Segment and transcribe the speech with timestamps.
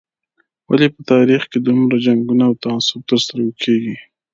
[0.69, 3.95] ولې په تاریخ کې دومره جنګونه او تعصب تر سترګو کېږي.